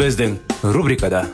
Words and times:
Біздің 0.00 0.38
рубрикада 0.72 1.26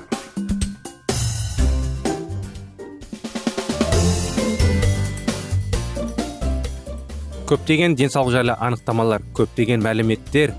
көптеген 7.46 7.94
денсаулық 7.94 8.34
жайлы 8.34 8.56
анықтамалар 8.58 9.22
көптеген 9.38 9.86
мәліметтер 9.86 10.56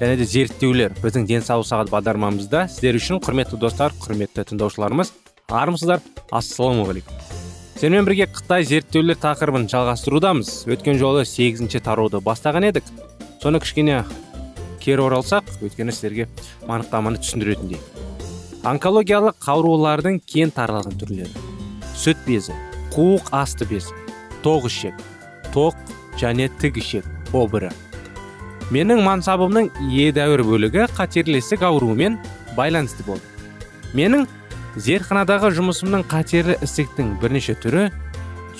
және 0.00 0.16
де 0.18 0.26
зерттеулер 0.26 0.98
біздің 0.98 1.28
денсаулық 1.30 1.70
сағат 1.70 1.94
бағдарламамызда 1.94 2.66
сіздер 2.74 2.98
үшін 2.98 3.22
құрметті 3.22 3.62
достар 3.62 3.94
құрметті 4.02 4.50
тыңдаушыларымыз 4.50 5.14
армысыздар. 5.48 6.00
Ассалаумағалейкум. 6.32 7.22
Сіздермен 7.74 8.06
бірге 8.08 8.26
қытай 8.32 8.64
зерттеулер 8.66 9.18
тақырыбын 9.20 9.68
жалғастырудамыз. 9.70 10.64
Өткен 10.72 10.98
жолы 10.98 11.24
сегізінші 11.28 11.82
тарауды 11.84 12.20
бастаған 12.24 12.68
едік. 12.70 12.86
Соны 13.42 13.60
кішкене 13.62 14.02
кері 14.84 15.06
оралсақ 15.08 15.48
өйткені 15.64 15.94
сіздерге 15.94 16.28
анықтаманы 16.68 17.22
түсіндіретіндей. 17.24 17.80
Онкологиялық 18.68 19.48
аурулардың 19.48 20.20
кең 20.28 20.52
таралған 20.56 20.98
түрлері. 21.00 21.32
Сүт 21.96 22.20
безі 22.28 22.54
қуық 22.92 23.32
асты 23.32 23.66
безі 23.68 23.96
тоқ 24.44 24.68
ішек 24.68 25.00
тоқ 25.56 25.76
және 26.20 26.50
тік 26.60 26.78
ішек 26.80 27.08
обыры. 27.32 27.72
Менің 28.72 29.02
мансабымның 29.04 29.70
едәуір 29.92 30.44
бөлігі 30.48 30.88
қатерлі 30.96 31.40
ісік 31.40 31.64
ауруымен 31.68 32.18
байланысты 32.56 33.04
болды. 33.06 33.24
Менің 33.94 34.26
зертханадағы 34.76 35.52
жұмысымның 35.58 36.04
қатерлі 36.10 36.56
ісіктің 36.64 37.16
бірнеше 37.22 37.54
түрі 37.62 37.88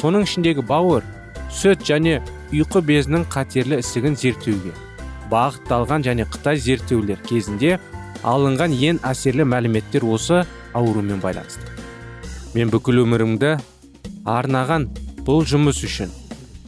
соның 0.01 0.27
ішіндегі 0.29 0.65
бауыр 0.69 1.07
сүт 1.55 1.83
және 1.89 2.21
ұйқы 2.53 2.83
безінің 2.87 3.27
қатерлі 3.33 3.81
ісігін 3.83 4.19
зерттеуге 4.21 4.75
бағытталған 5.33 6.05
және 6.07 6.27
қытай 6.31 6.59
зерттеулер 6.61 7.21
кезінде 7.29 7.79
алынған 8.25 8.75
ең 8.77 9.01
әсерлі 9.05 9.47
мәліметтер 9.49 10.05
осы 10.09 10.43
аурумен 10.75 11.21
байланысты. 11.23 11.67
Мен 12.55 12.71
бүкіл 12.73 13.03
өмірімді 13.05 13.57
арнаған 14.29 14.89
бұл 15.27 15.45
жұмыс 15.49 15.83
үшін 15.87 16.13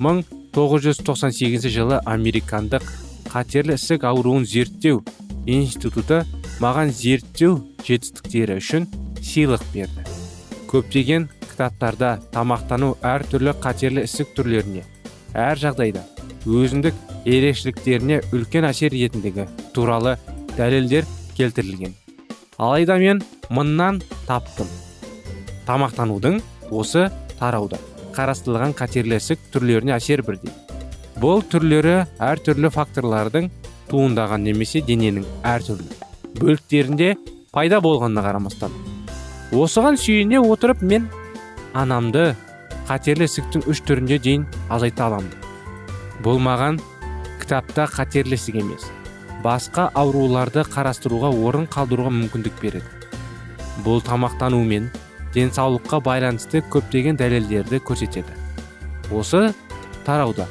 1998 0.00 1.69
жылы 1.72 2.00
американдық 2.04 2.84
қатерлі 3.30 3.76
ісік 3.76 4.04
ауруын 4.08 4.44
зерттеу 4.48 5.03
институты 5.47 6.25
маған 6.60 6.92
зерттеу 6.92 7.60
жетістіктері 7.86 8.59
үшін 8.60 8.88
сыйлық 9.22 9.64
берді. 9.72 10.04
Көптеген 10.70 11.28
кітаптарда 11.50 12.16
тамақтану 12.34 12.94
әртүрлі 13.04 13.54
қатерлі 13.62 14.04
ісік 14.09 14.32
түрлеріне 14.36 14.84
әр 15.32 15.60
жағдайда 15.60 16.03
өзіндік 16.47 16.97
ерекшеліктеріне 17.26 18.20
үлкен 18.32 18.69
әсер 18.69 18.94
ететіндігі 18.94 19.48
туралы 19.75 20.16
дәлелдер 20.56 21.06
келтірілген. 21.37 21.94
Алайда 22.56 22.97
мен 23.03 23.20
мыңнан 23.50 24.00
таптым. 24.28 24.70
Тамақтанудың 25.66 26.41
осы 26.70 27.09
тарауда 27.41 27.81
қарастырылған 28.16 28.72
қатерлі 28.78 29.19
ісік 29.19 29.42
түрлеріне 29.53 29.97
әсер 29.98 30.22
бірдей. 30.25 30.54
Бұл 31.20 31.42
түрлері 31.50 32.04
әртүрлі 32.22 32.70
факторлардың 32.72 33.50
туындаған 33.91 34.47
немесе 34.47 34.82
дененің 34.86 35.26
әртүрлі 35.44 36.06
бөліктерінде 36.41 37.15
пайда 37.53 37.81
болғанына 37.84 38.25
қарамастан. 38.25 38.72
Осыған 39.56 39.97
сүйене 40.00 40.41
отырып 40.42 40.82
мен 40.82 41.09
анамды 41.75 42.34
қатерлі 42.88 43.28
ісіктің 43.28 43.66
үш 43.70 43.82
түрінде 43.86 44.19
дейін 44.22 44.47
азайта 44.70 45.06
аламын. 45.09 45.32
Бұл 46.25 46.41
маған 46.42 46.81
кітапта 47.46 47.84
қатерлі 47.86 48.34
ісік 48.34 48.56
емес. 48.58 48.88
Басқа 49.44 49.84
ауруларды 49.94 50.64
қарастыруға 50.66 51.28
орын 51.30 51.68
қалдыруға 51.70 52.10
мүмкіндік 52.10 52.56
береді. 52.58 52.88
Бұл 53.86 54.02
тамақтану 54.02 54.64
мен 54.66 54.88
денсаулыққа 55.30 56.00
байланысты 56.02 56.64
көптеген 56.66 57.14
дәлелдерді 57.20 57.78
көрсетеді. 57.86 58.34
Осы 59.14 59.52
тарауда 60.02 60.48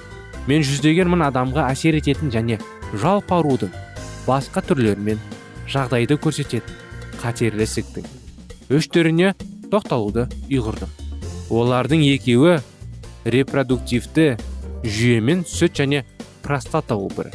мен 0.47 0.63
жүздеген 0.63 1.11
мың 1.11 1.25
адамға 1.28 1.67
әсер 1.73 2.00
ететін 2.00 2.31
және 2.31 2.61
жалпы 2.94 3.35
аурудың 3.41 3.75
басқа 4.23 4.63
түрлерімен 4.63 5.19
жағдайды 5.67 6.16
көрсететін 6.16 6.79
қатерлі 7.19 7.67
ісіктің 7.67 8.07
үш 8.72 8.88
түріне 8.88 9.35
тоқталуды 9.67 10.29
ұйғырдым. 10.47 10.95
Олардың 11.51 12.07
екеуі 12.16 12.61
репродуктивті 13.25 14.35
жүйемен 14.85 15.44
сүт 15.50 15.81
және 15.81 16.05
простата 16.45 16.95
обыры 16.95 17.33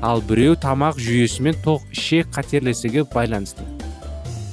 ал 0.00 0.22
біреу 0.24 0.56
тамақ 0.56 0.98
жүйесімен 1.00 1.58
тоқ 1.64 1.84
ішек 1.92 2.30
қатерлі 2.32 2.72
ісігі 2.72 3.04
байланысты. 3.12 3.64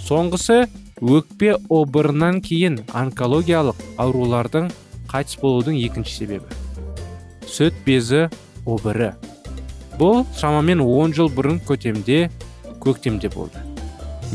Соңғысы 0.04 0.68
өкпе 1.02 1.56
обырынан 1.72 2.42
кейін 2.44 2.82
онкологиялық 2.92 3.80
аурулардың 4.02 4.70
қайтыс 5.12 5.40
болудың 5.40 5.80
екінші 5.80 6.18
себебі. 6.20 6.58
Сүт 7.48 7.76
безі 7.86 8.28
обыры. 8.66 9.14
Бұл 9.98 10.26
шамамен 10.38 10.84
10 10.84 11.16
жыл 11.16 11.32
бұрын 11.32 11.62
көтемде 11.68 12.28
көктемде 12.84 13.32
болды. 13.34 13.64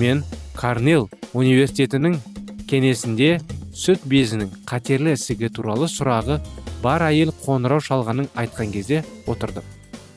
Мен 0.01 0.25
карнел 0.57 1.11
университетінің 1.37 2.17
кеңесінде 2.71 3.37
сүт 3.77 4.09
безінің 4.09 4.51
қатерлі 4.69 5.15
ісігі 5.19 5.53
туралы 5.53 5.91
сұрағы 5.93 6.41
бар 6.83 7.07
әйел 7.09 7.33
қоңырау 7.45 7.83
шалғанын 7.85 8.29
айтқан 8.39 8.73
кезде 8.75 9.03
отырдым 9.31 9.67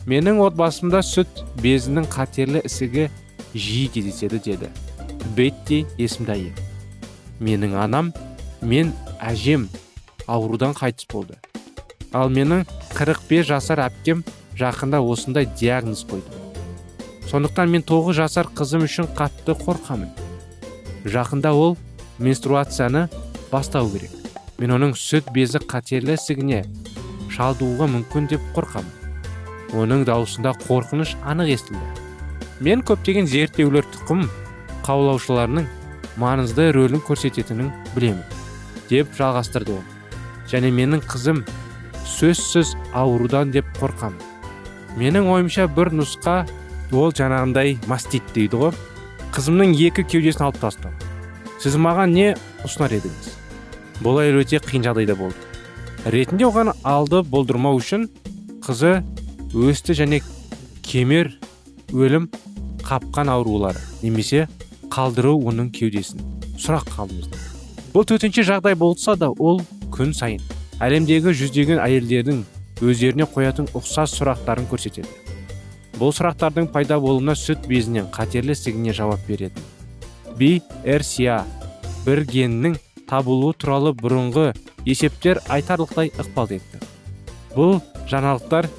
менің 0.10 0.42
отбасымда 0.46 1.02
сүт 1.06 1.42
безінің 1.64 2.06
қатерлі 2.14 2.62
ісігі 2.68 3.08
жиі 3.56 3.88
кездеседі 3.94 4.40
деді. 4.46 4.70
Бетти 5.36 5.86
есімді 5.98 6.36
әйел 6.36 6.66
менің 7.40 7.76
анам 7.82 8.12
мен 8.62 8.94
әжем 9.20 9.68
аурудан 10.28 10.76
қайтыс 10.78 11.10
болды. 11.12 11.40
Ал 12.14 12.30
менің 12.30 12.66
45 12.96 13.50
жасар 13.50 13.82
әпкем 13.88 14.24
жақында 14.58 15.02
осындай 15.02 15.50
диагноз 15.60 16.06
қойды. 16.08 16.44
Сондықтан 17.30 17.72
мен 17.72 17.84
9 17.84 18.16
жасар 18.16 18.48
қызым 18.56 18.86
үшін 18.86 19.10
қатты 19.18 19.58
қорқамын. 19.66 20.14
Жақында 21.06 21.52
ол 21.54 21.78
менструацияны 22.20 23.10
бастау 23.52 23.90
керек 23.90 24.25
мен 24.60 24.76
оның 24.78 24.94
сүт 25.00 25.32
безі 25.36 25.60
қатерлі 25.64 26.16
ісігіне 26.16 26.62
шалдығуға 27.36 27.88
мүмкін 27.92 28.30
деп 28.32 28.44
қорқамын 28.56 29.76
оның 29.76 30.06
даусында 30.08 30.54
қорқыныш 30.66 31.16
анық 31.28 31.52
естілді. 31.56 31.88
Мен 32.64 32.84
көптеген 32.88 33.28
зерттеулер 33.28 33.88
тұқым 33.92 34.24
қаулаушыларының 34.86 35.66
маңызды 36.22 36.70
рөлін 36.76 37.04
көрсететінін 37.04 37.74
білемін 37.96 38.24
деп 38.90 39.12
жалғастырды 39.18 39.76
ол. 39.76 39.84
Және 40.48 40.72
менің 40.72 41.04
қызым 41.10 41.44
сөзсіз 42.16 42.76
аурудан 42.94 43.52
деп 43.52 43.68
қорқамын 43.82 44.36
менің 45.00 45.28
ойымша 45.34 45.68
бір 45.76 45.92
нұсқа 45.92 46.46
ол 46.96 47.12
жаңағындай 47.12 47.76
мастит 47.90 48.24
дейді 48.36 48.62
ғой. 48.62 48.76
Қызымның 49.36 49.74
екі 49.90 50.06
кеудесін 50.08 50.46
алып 50.48 50.62
тастау. 50.62 50.94
Сіз 51.60 51.76
маған 51.82 52.14
не 52.16 52.30
ұсынар 52.64 52.96
едіңіз? 52.96 53.34
Бұл 54.04 54.20
әйел 54.24 54.42
өте 54.42 54.60
қиын 54.64 54.86
жағдайда 54.88 55.16
болды. 55.20 55.38
Ретінде 56.06 56.48
оған 56.48 56.74
алды 56.84 57.22
болдырмау 57.24 57.80
үшін 57.80 58.08
қызы 58.66 59.00
өсті 59.56 59.96
және 59.98 60.22
кемер 60.86 61.32
өлім 61.94 62.30
қапқан 62.86 63.32
аурулары 63.32 63.82
немесе 64.02 64.48
қалдыру 64.94 65.36
оның 65.50 65.72
кеудесін. 65.76 66.22
Сұрақ 66.60 66.90
қалдыңыздар 66.96 67.46
бұл 67.96 68.04
төтенше 68.08 68.44
жағдай 68.44 68.76
болса 68.76 69.16
да 69.16 69.30
ол 69.32 69.62
күн 69.96 70.12
сайын 70.16 70.42
әлемдегі 70.84 71.32
жүздеген 71.32 71.80
әйелдердің 71.80 72.44
өздеріне 72.84 73.28
қоятын 73.32 73.70
ұқсас 73.72 74.18
сұрақтарын 74.18 74.68
көрсетеді. 74.68 75.08
Бұл 75.96 76.12
сұрақтардың 76.12 76.68
пайда 76.74 77.00
болуына 77.00 77.38
сүт 77.40 77.70
безінен 77.72 78.10
қатерлі 78.12 78.52
ісігіне 78.52 78.94
жауап 78.94 79.24
береді 79.30 79.64
би 80.36 80.62
рса 80.84 81.46
бір 82.06 82.26
геннің 82.28 82.76
табылуы 83.10 83.54
туралы 83.54 83.94
бұрынғы 83.98 84.52
есептер 84.86 85.42
айтарлықтай 85.50 86.12
ықпал 86.18 86.54
етті. 86.58 86.82
Бұл 87.56 87.80
жаңалықтар 88.12 88.70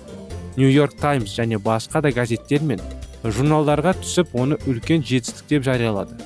нью 0.57 0.71
йорк 0.71 0.97
таймс 1.01 1.35
және 1.37 1.59
басқа 1.63 2.03
да 2.03 2.13
газеттер 2.13 2.63
мен 2.63 2.81
журналдарға 3.25 3.97
түсіп 4.03 4.35
оны 4.35 4.59
үлкен 4.67 5.03
жетістік 5.03 5.49
деп 5.49 5.65
жариялады. 5.67 6.17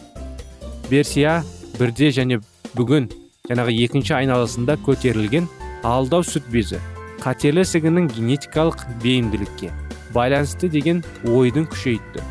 Берсия 0.91 1.43
бірде 1.79 2.11
және 2.15 2.41
бүгін 2.77 3.09
жаңағы 3.51 3.75
екінші 3.85 4.15
айналасында 4.21 4.77
көтерілген 4.87 5.49
алдау 5.87 6.25
сүт 6.27 6.47
безі 6.53 6.81
қатерлі 7.23 7.65
ісігінің 7.67 8.11
генетикалық 8.15 8.85
бейімділікке 9.03 9.71
байланысты 10.15 10.71
деген 10.73 11.03
ойдың 11.29 11.67
күшейтті 11.73 12.23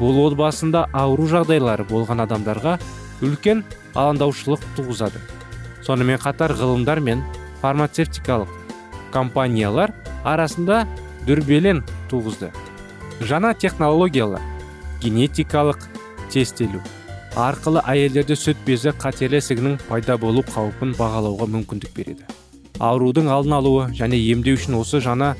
бұл 0.00 0.18
отбасында 0.24 0.86
ауру 0.96 1.28
жағдайлары 1.30 1.86
болған 1.90 2.24
адамдарға 2.24 2.78
үлкен 3.26 3.62
алаңдаушылық 3.94 4.64
туғызады. 4.76 5.20
Сонымен 5.86 6.20
қатар 6.22 6.54
ғылымдар 6.58 7.00
мен 7.00 7.24
фармацевтикалық 7.62 8.50
компаниялар 9.14 9.92
арасында 10.24 10.84
дүрбелең 11.26 11.82
туғызды. 12.10 12.50
Жаңа 13.20 13.52
технологиялар 13.58 14.42
генетикалық 15.02 15.88
тестелу 16.32 16.80
арқылы 17.38 17.82
әйелдерде 17.86 18.34
сүт 18.38 18.58
безі 18.66 18.92
қатерлі 18.98 19.38
ісігінің 19.38 19.76
пайда 19.88 20.16
болу 20.18 20.42
қаупін 20.48 20.94
бағалауға 20.98 21.46
мүмкіндік 21.54 21.92
береді. 21.94 22.24
Аурудың 22.80 23.28
алдын 23.30 23.54
алуы 23.58 23.86
және 23.94 24.18
емдеу 24.32 24.58
үшін 24.58 24.78
осы 24.80 25.02
жаңа 25.04 25.34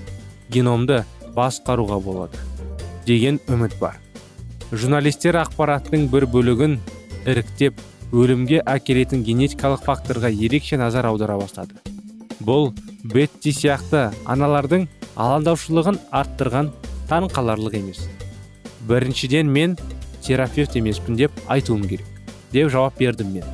геномды 0.53 1.03
басқаруға 1.35 1.99
болады 2.05 2.39
деген 3.07 3.41
үміт 3.49 3.75
бар. 3.81 3.97
Журналистер 4.71 5.41
ақпараттың 5.41 6.07
бір 6.13 6.29
бөлігін 6.31 6.79
іріктеп 7.27 7.81
өлімге 8.13 8.61
әкелетін 8.67 9.23
генетикалық 9.27 9.85
факторға 9.87 10.31
ерекше 10.31 10.79
назар 10.81 11.07
аудара 11.07 11.37
бастады. 11.39 11.79
Бұл 12.43 12.73
бетти 13.05 13.53
сияқты 13.55 14.09
аналардың 14.25 14.89
алаңдаушылығын 15.15 15.99
арттырған 16.11 16.71
таң 17.11 17.29
қаларлық 17.31 17.77
емес. 17.79 18.07
Біріншіден 18.89 19.51
мен 19.51 19.77
терапевт 20.23 20.77
емеспін 20.77 21.19
деп 21.21 21.43
айтуым 21.49 21.87
керек 21.87 22.07
деп 22.53 22.71
жауап 22.73 22.99
бердім 22.99 23.31
мен. 23.35 23.45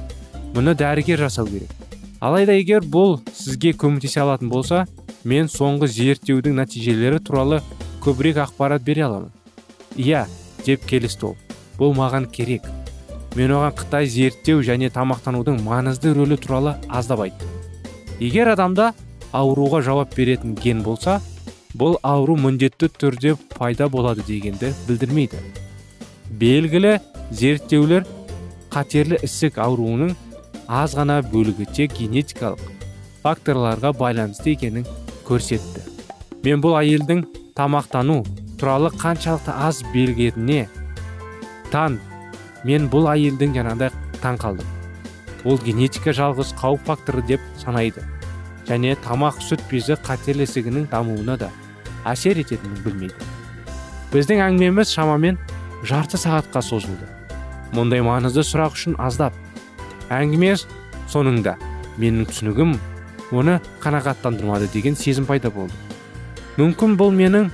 Мұны 0.54 0.76
дәрігер 0.78 1.20
жасау 1.26 1.50
керек. 1.50 1.72
Алайда 2.20 2.56
егер 2.56 2.80
бұл 2.80 3.18
сізге 3.36 3.74
көмектесе 3.76 4.22
алатын 4.22 4.48
болса 4.48 4.86
мен 5.24 5.50
соңғы 5.52 5.90
зерттеудің 5.92 6.56
нәтижелері 6.62 7.20
туралы 7.20 7.60
көбірек 8.04 8.40
ақпарат 8.46 8.86
бере 8.86 9.04
аламын. 9.04 9.32
Иә 9.96 10.24
деп 10.64 10.86
келісті 10.88 11.32
ол. 11.32 11.36
Бұл 11.76 11.92
маған 11.96 12.30
керек. 12.32 12.64
Мен 13.36 13.52
оған 13.52 13.74
қытай 13.76 14.06
зерттеу 14.08 14.62
және 14.64 14.88
тамақтанудың 14.94 15.60
маңызды 15.64 16.14
рөлі 16.16 16.38
туралы 16.40 16.76
аздап 16.88 17.20
айттым. 17.26 17.50
Егер 18.20 18.48
адамда 18.54 18.92
ауруға 19.36 19.82
жауап 19.84 20.14
беретін 20.16 20.54
ген 20.56 20.80
болса 20.86 21.18
бұл 21.76 21.98
ауру 22.02 22.38
міндетті 22.40 22.88
түрде 22.88 23.34
пайда 23.52 23.90
болады 23.92 24.24
дегенді 24.24 24.72
білдірмейді. 24.86 25.42
Белгілі 26.40 26.96
зерттеулер 27.30 28.06
қатерлі 28.72 29.20
ісік 29.26 29.60
ауруының 29.60 30.16
аз 30.66 30.96
ғана 30.96 31.20
бөлігі 31.28 31.68
тек 31.76 31.92
генетикалық 32.00 32.72
факторларға 33.22 33.92
байланысты 34.00 34.56
екенін 34.56 34.88
көрсетті. 35.28 35.84
Мен 36.44 36.64
бұл 36.64 36.78
әйелдің 36.80 37.26
тамақтану 37.58 38.22
туралы 38.56 38.90
қаншалықты 38.96 39.52
аз 39.52 39.82
белгетіне 39.92 40.66
таң 41.72 42.00
мен 42.66 42.88
бұл 42.90 43.06
әйелдің 43.12 43.54
жаңағыдай 43.56 43.92
таң 44.22 44.40
қалдым. 44.42 44.66
Ол 45.46 45.60
генетика 45.62 46.10
жалғыз 46.10 46.52
қауіп 46.58 46.86
факторы 46.88 47.22
деп 47.22 47.42
санайды. 47.60 48.02
Және 48.66 48.96
тамақ 49.04 49.38
сүт 49.38 49.62
безі 49.70 49.94
қатерлі 50.02 50.46
ісігінің 50.48 50.88
дамуына 50.90 51.36
да 51.38 51.52
әсер 52.06 52.40
ететінін 52.42 52.82
білмейді. 52.82 53.14
Біздің 54.10 54.42
әңгімеміз 54.48 54.90
шамамен 54.90 55.38
жарты 55.86 56.18
сағатқа 56.18 56.62
созылды. 56.62 57.06
Мұндай 57.76 58.02
маңызды 58.02 58.42
сұрақ 58.46 58.74
үшін 58.74 58.98
аздап. 58.98 59.34
Әңгіме 60.10 60.56
соңында 61.10 61.56
менің 61.98 62.26
түсінігім 62.30 62.74
оны 63.36 63.60
қанағаттандырмады 63.82 64.70
деген 64.72 64.98
сезім 64.98 65.26
пайда 65.30 65.50
болды. 65.50 65.74
Мүмкін 66.58 66.98
бұл 66.98 67.14
менің 67.14 67.50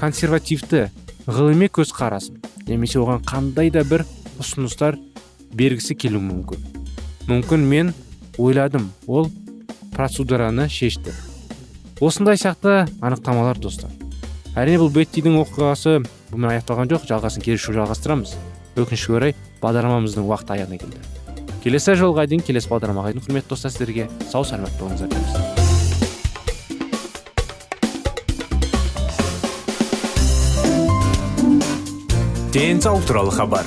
консервативті 0.00 0.86
ғылыми 1.26 1.70
көзқарасым. 1.70 2.38
Немесе 2.66 2.98
оған 3.02 3.22
қандай 3.26 3.70
да 3.70 3.82
бір 3.84 4.06
ұсыныстар 4.40 4.98
бергісі 5.56 5.96
келуі 5.98 6.22
мүмкін. 6.24 6.62
Мүмкін 7.28 7.66
мен 7.66 7.92
ойладым 8.38 8.90
ол 9.06 9.30
процедураны 9.94 10.68
шешті. 10.68 11.14
Осындай 12.00 12.36
сияқты 12.36 12.86
анықтамалар 13.00 13.58
достар. 13.58 13.90
Әрине 14.56 14.80
бұл 14.82 14.92
беттидің 14.94 15.38
оқиғасы 15.42 15.98
бұмен 16.32 16.54
аяқталған 16.54 16.92
жоқ 16.92 17.08
жалғасын 17.08 17.44
келесі 17.44 17.76
жалғастырамыз. 17.76 18.36
Өкінішке 18.76 19.16
орай 19.16 19.36
бағдарламамыздың 19.62 20.28
уақыты 20.28 20.58
аяғына 20.58 20.80
келді. 20.82 21.00
Келесі 21.64 21.96
жолға 21.98 22.28
дейін 22.28 22.44
келесі 22.44 22.70
бағдарламаға 22.72 23.14
дейін 23.16 23.24
құрметті 23.26 23.54
достар 23.56 23.72
сіздерге 23.72 24.10
сау 24.30 24.44
саламат 24.44 24.76
болыңыздар 24.80 25.12
дейміз 25.12 25.64
денсаулық 32.56 33.04
туралы 33.04 33.32
хабар. 33.36 33.66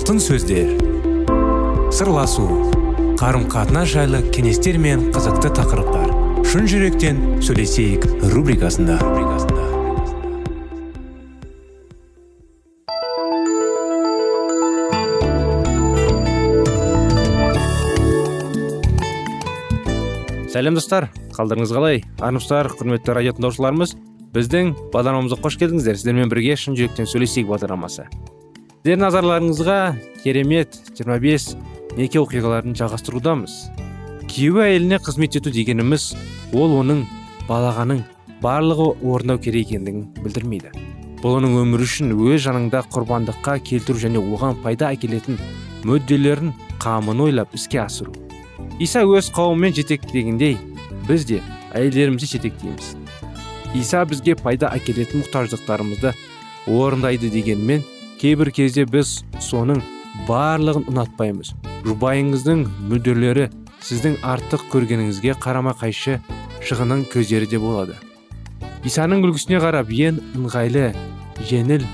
Алтын 0.00 0.16
сөздер. 0.16 0.70
Сырласу 1.92 2.46
қарым 3.20 3.42
қатынас 3.52 3.90
жайлы 3.92 4.22
кеңестер 4.32 4.78
мен 4.80 5.10
қызықты 5.12 5.50
тақырыптар. 5.58 6.14
Шын 6.48 6.64
жүректен 6.70 7.18
сөйлесейік 7.44 8.06
рубрикасында. 8.32 8.96
Сәлем 20.48 20.80
достар. 20.80 21.10
Қалдарыңыз 21.36 21.76
қалай? 21.76 22.04
Армысыздар 22.24 22.72
құрметті 22.72 23.20
радио 23.20 23.36
тыңдаушыларымыз 23.36 23.98
біздің 24.32 24.76
бағдарламамызға 24.96 25.42
қош 25.44 25.60
келдіңіздер. 25.60 26.00
Сіздермен 26.00 26.32
бірге 26.32 26.56
шын 26.56 26.80
жүректен 26.80 27.10
сөйлесейік 27.10 27.52
бағдарламасы. 27.52 28.08
Сіздердің 28.80 29.02
назарларыңызға 29.04 29.74
керемет 30.22 30.76
25 30.96 31.50
неке 31.98 32.16
оқиғаларын 32.16 32.72
жалғастырудамыз. 32.78 33.52
Күйеуі 34.24 34.62
әйеліне 34.64 34.96
қызмет 35.04 35.36
ету 35.36 35.52
дегеніміз 35.52 36.14
ол 36.56 36.78
оның 36.78 37.02
балағаның 37.44 38.00
барлығы 38.40 38.86
орындау 39.04 39.42
керек 39.44 39.68
екендігін 39.68 40.06
білдірмейді. 40.22 40.72
Бұл 41.20 41.36
оның 41.42 41.58
өмірі 41.60 41.90
үшін 41.90 42.16
өз 42.16 42.40
жаныңда 42.46 42.86
құрбандыққа 42.96 43.58
келтіру 43.68 44.00
және 44.00 44.16
оған 44.16 44.56
пайда 44.64 44.94
әкелетін 44.96 45.36
мүдделерін 45.84 46.56
қамын 46.80 47.20
ойлап 47.28 47.52
іске 47.52 47.84
асыру. 47.84 48.16
Иса 48.80 49.04
өз 49.04 49.28
қауымымен 49.36 49.76
жетектегендей 49.76 50.56
біз 51.04 51.28
де 51.28 51.44
әйелдерімізді 51.76 52.32
жетектейміз. 52.32 52.96
Иса 53.76 54.06
бізге 54.08 54.40
пайда 54.40 54.72
әкелетін 54.72 55.20
мұқтаждықтарымызды 55.20 56.16
орындайды 56.64 57.28
дегенмен 57.28 57.84
кейбір 58.20 58.50
кезде 58.52 58.84
біз 58.84 59.22
соның 59.40 59.78
барлығын 60.28 60.90
ұнатпаймыз. 60.92 61.54
Жұбайыңыздың 61.86 62.66
мүдделері 62.90 63.46
сіздің 63.80 64.18
артық 64.28 64.66
көргеніңізге 64.74 65.38
қарама 65.40 65.72
қайшы 65.80 66.18
шығынын 66.68 67.06
көздері 67.14 67.48
де 67.48 67.60
болады. 67.62 67.96
Исаның 68.84 69.24
үлгісіне 69.24 69.62
қарап 69.64 69.88
ең 69.96 70.20
ыңғайлы 70.36 70.90
жеңіл 71.48 71.86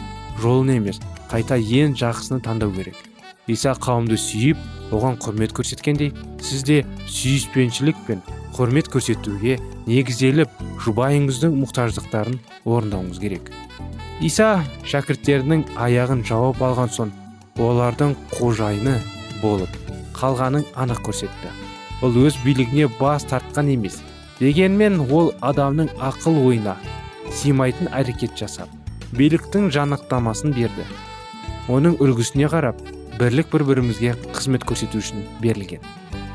жолын 0.42 0.74
емес 0.80 0.98
қайта 1.30 1.60
ең 1.62 1.94
жақсыны 2.00 2.42
таңдау 2.42 2.74
керек. 2.74 2.98
Иса 3.46 3.76
қауымды 3.78 4.18
сүйіп 4.18 4.58
оған 4.94 5.18
құрмет 5.22 5.54
көрсеткендей 5.56 6.12
сіз 6.42 6.62
де 6.66 6.78
сүйіспеншілік 7.10 7.98
пен 8.06 8.22
құрмет 8.56 8.88
көрсетуге 8.92 9.58
негізделіп 9.86 10.52
жұбайыңыздың 10.84 11.56
мұқтаждықтарын 11.60 12.38
орындауыңыз 12.64 13.20
керек. 13.20 13.50
Иса 14.24 14.64
шәкірттерінің 14.88 15.66
аяғын 15.76 16.22
жауап 16.24 16.62
алған 16.64 16.92
соң 16.94 17.12
олардың 17.60 18.14
қожайыны 18.32 18.96
болып 19.42 19.72
қалғанын 20.16 20.64
анық 20.74 21.02
көрсетті. 21.08 21.52
Ол 22.04 22.16
өз 22.24 22.38
билігіне 22.44 22.88
бас 23.00 23.26
тартқан 23.28 23.68
емес 23.72 24.00
дегенмен 24.40 25.00
ол 25.10 25.32
адамның 25.44 25.92
ақыл 26.00 26.40
ойына 26.46 26.76
сыймайтын 27.32 27.92
әрекет 27.92 28.36
жасап 28.38 28.72
биліктің 29.16 29.70
жанықтамасын 29.74 30.56
берді. 30.56 30.84
Оның 31.68 31.96
үлгісіне 32.00 32.48
қарап 32.52 32.80
бірлік 33.20 33.48
бір 33.52 33.64
бірімізге 33.64 34.14
қызмет 34.36 34.64
көрсету 34.68 35.00
үшін 35.00 35.24
берілген. 35.40 35.80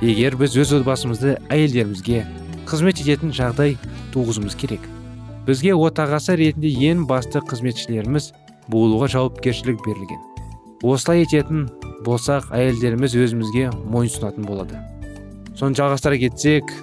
Егер 0.02 0.36
біз 0.40 0.56
өз 0.58 0.74
отбасымызды 0.80 1.36
әйелдерімізге 1.54 2.24
қызмет 2.70 3.02
ететін 3.04 3.34
жағдай 3.38 3.76
туғызуымыз 4.16 4.56
керек. 4.58 4.82
Бізге 5.46 5.76
отағасы 5.78 6.38
ретінде 6.40 6.72
ең 6.90 7.06
басты 7.10 7.42
қызметшілеріміз 7.46 8.32
болуға 8.72 9.12
жауапкершілік 9.14 9.82
берілген. 9.86 10.22
Осылай 10.82 11.26
ететін 11.28 11.68
болсақ 12.06 12.50
әйелдеріміз 12.58 13.18
өзімізге 13.28 13.70
мойынсұнатын 13.86 14.48
болады. 14.50 14.82
Соны 15.58 15.78
жалғастыра 15.78 16.18
кетсек 16.22 16.74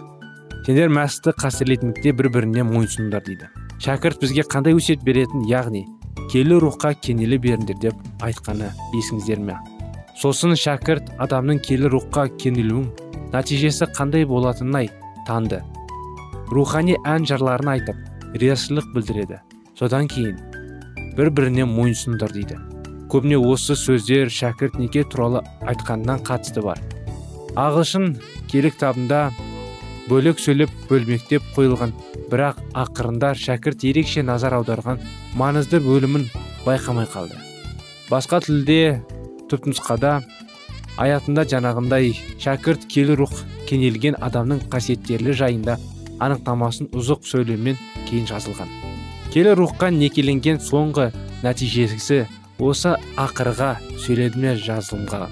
сендер 0.67 0.93
мәсіхті 0.95 1.35
қастерлейтіндікте 1.43 2.13
бір 2.15 2.31
біріне 2.35 2.67
мойынсұныңдар 2.69 3.25
дейді. 3.27 3.51
Шәкірт 3.83 4.23
бізге 4.23 4.47
қандай 4.47 4.79
өсиет 4.79 5.03
беретін 5.07 5.47
яғни 5.49 5.87
келі 6.31 6.61
рухқа 6.63 6.93
кенеле 7.01 7.39
беріңдер 7.41 7.81
деп 7.83 8.23
айтқаны 8.23 8.71
есіңіздер 8.93 9.43
ме? 9.43 9.59
Сосын 10.19 10.57
шәкірт 10.59 11.13
адамның 11.23 11.61
келі 11.63 11.91
рухқа 11.93 12.25
кенелуің 12.43 12.89
нәтижесі 13.31 13.87
қандай 13.95 14.25
болатынын 14.27 14.89
танды. 15.29 15.61
Рухани 16.51 16.97
ән 17.07 17.27
жырларын 17.29 17.71
айтып 17.77 18.35
риясыздық 18.35 18.89
білдіреді. 18.95 19.39
Содан 19.79 20.09
кейін 20.11 20.41
бір 21.15 21.31
біріне 21.31 21.67
мойынсұндар 21.71 22.33
дейді. 22.35 22.57
Көбіне 23.13 23.39
осы 23.39 23.77
сөздер 23.79 24.33
шәкірт 24.33 24.79
неке 24.81 25.05
туралы 25.05 25.45
айтқаннан 25.69 26.25
қатысты 26.27 26.65
бар. 26.67 26.81
Ағылшын 27.55 28.17
келі 28.51 28.73
кітабында 28.75 29.29
бөлек 30.09 30.41
сөйлеп 30.43 30.73
бөлмектеп 30.89 31.47
қойылған 31.55 31.93
бірақ 32.33 32.59
ақырында 32.83 33.35
шәкірт 33.39 33.87
ерекше 33.87 34.25
назар 34.27 34.57
аударған 34.59 34.99
маңызды 35.39 35.79
бөлімін 35.85 36.27
байқамай 36.67 37.07
қалды. 37.13 37.39
Басқа 38.11 38.41
тілде 38.45 39.05
түпнұсқада 39.51 40.19
аятында 40.99 41.45
жанағындай 41.53 42.13
шәкірт 42.43 42.87
келі 42.91 43.17
рух 43.21 43.35
кенелген 43.69 44.17
адамның 44.25 44.65
қасиеттерлі 44.73 45.35
жайында 45.41 45.79
анықтамасын 46.25 46.91
ұзық 46.97 47.27
сөйлеммен 47.29 47.79
кейін 48.09 48.27
жазылған. 48.31 48.71
Келі 49.33 49.55
рухқа 49.59 49.91
некеленген 49.95 50.59
соңғы 50.65 51.11
нәтижесі 51.45 52.25
осы 52.59 52.95
ақырға 53.21 53.75
сөйлемде 54.03 54.57
жазылған. 54.65 55.29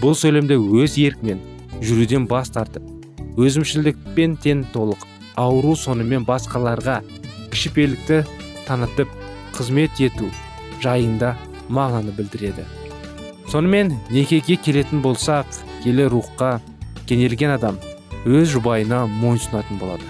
Бұл 0.00 0.16
сөйлемде 0.16 0.58
өз 0.58 0.98
еркімен 1.00 1.40
жүруден 1.80 2.26
бас 2.28 2.52
тартып 2.52 3.38
өзімшілдікпен 3.40 4.36
тен 4.42 4.66
толық 4.74 5.06
ауру 5.40 5.76
сонымен 5.78 6.26
басқаларға 6.28 6.98
кішіпейілдікті 7.54 8.20
танытып 8.66 9.16
қызмет 9.56 10.02
ету 10.04 10.28
жайында 10.82 11.36
мағынаны 11.68 12.12
білдіреді. 12.16 12.66
Сонымен 13.50 13.94
некеге 14.14 14.56
келетін 14.62 15.02
болсақ 15.02 15.46
келі 15.82 16.06
рухқа 16.12 16.60
кенелген 17.08 17.56
адам 17.56 17.80
өз 18.22 18.52
жұбайына 18.52 19.06
мойынсұнатын 19.10 19.80
болады. 19.80 20.06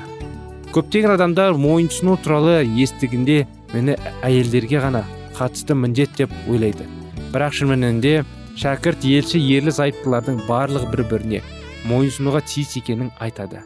Көптеген 0.75 1.15
адамдар 1.15 1.57
мойынсұну 1.57 2.19
туралы 2.21 2.61
естігенде 2.83 3.47
мені 3.73 3.97
әйелдерге 4.27 4.83
ғана 4.85 5.05
қатысты 5.39 5.75
міндет 5.75 6.13
деп 6.19 6.35
ойлайды. 6.51 6.85
Бірақ 7.33 7.57
шын 7.57 7.73
мәнінде 7.73 8.21
шәкірт 8.61 9.07
елші 9.09 9.41
ерлі 9.57 9.73
зайыптылардың 9.73 10.43
барлығы 10.49 10.91
бір 10.93 11.05
біріне 11.15 11.43
мойынсұнуға 11.89 12.43
тиіс 12.45 12.77
екенін 12.83 13.09
айтады. 13.25 13.65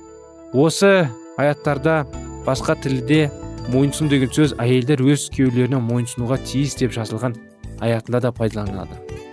Осы 0.53 1.09
аяттарда 1.41 2.05
басқа 2.47 2.79
тілде 2.79 3.27
мойынсұн 3.75 4.13
деген 4.13 4.31
сөз 4.31 4.55
әйелдер 4.61 5.03
өз 5.03 5.27
күйеулеріне 5.35 5.83
мойынсұнуға 5.83 6.39
тиіс 6.47 6.79
деп 6.79 6.95
жазылған 6.95 7.35
аятында 7.83 8.21
да 8.29 8.33
пайдаланылады. 8.33 9.24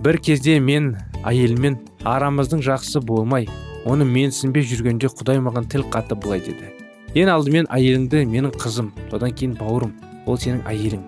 Бір 0.00 0.16
кезде 0.24 0.56
мен 0.64 0.94
әйелмен 1.28 1.76
арамыздың 2.08 2.62
жақсы 2.64 3.02
болмай 3.04 3.48
оны 3.84 4.06
менсінбей 4.08 4.64
жүргенде 4.64 5.10
құдай 5.12 5.42
маған 5.44 5.66
тіл 5.68 5.84
қатты 5.92 6.16
былай 6.16 6.40
деді. 6.40 6.70
Ең 7.12 7.28
алдымен 7.34 7.68
әйеліңді 7.68 8.22
менің 8.30 8.54
қызым 8.56 8.92
содан 9.10 9.34
кейін 9.36 9.58
бауырым 9.60 9.92
ол 10.24 10.38
сенің 10.40 10.62
әйелің 10.70 11.02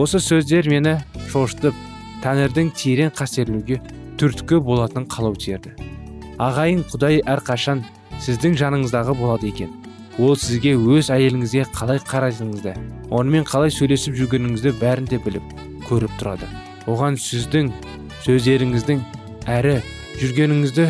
осы 0.00 0.22
сөздер 0.24 0.70
мені 0.72 0.96
шошытып 1.28 1.76
тәңірдің 2.24 2.72
терең 2.80 3.12
қастерлеуге 3.18 3.80
түрткі 4.20 4.62
болатын 4.64 5.04
қалау 5.10 5.36
терді. 5.36 5.74
Ағайын 6.40 6.86
құдай 6.88 7.20
әрқашан 7.28 7.84
сіздің 8.24 8.56
жаныңыздағы 8.60 9.16
болады 9.20 9.50
екен. 9.52 9.74
Ол 10.18 10.36
сізге 10.36 10.76
өз 10.76 11.10
әйеліңізге 11.12 11.66
қалай 11.76 12.00
қарайтыныңызды 12.08 12.74
онымен 13.10 13.44
қалай 13.48 13.72
сөйлесіп 13.72 14.16
жүргеніңізді 14.20 14.74
бәрін 14.80 15.08
де 15.10 15.20
біліп 15.24 15.54
көріп 15.88 16.16
тұрады. 16.20 16.48
Оған 16.86 17.16
сіздің 17.20 17.72
сөздеріңіздің 18.20 18.98
әрі 19.48 19.78
жүргеніңізді 20.20 20.84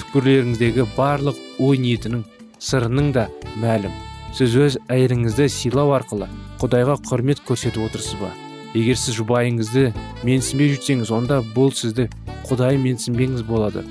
түкпірлеріңіздегі 0.00 0.86
барлық 0.96 1.36
ой 1.62 1.78
ниетінің 1.78 2.24
сырының 2.58 3.12
да 3.14 3.28
мәлім. 3.62 3.92
Сіз 4.34 4.56
өз 4.58 4.78
әйеліңізді 4.90 5.46
сыйлау 5.52 5.92
арқылы 5.94 6.26
құдайға 6.58 6.96
құрмет 7.06 7.44
көрсетіп 7.46 7.86
отырсыз 7.86 8.18
ба? 8.18 8.32
Егер 8.74 8.98
сіз 8.98 9.20
жұбайыңызды 9.20 9.92
менсінбей 10.26 10.72
жүрсеңіз 10.74 11.12
онда 11.14 11.38
бұл 11.54 11.70
сізді 11.76 12.08
құдай 12.48 12.80
менсінбеңіз 12.82 13.46
болады. 13.46 13.84